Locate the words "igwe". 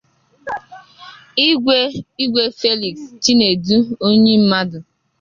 1.49-1.79, 2.23-2.43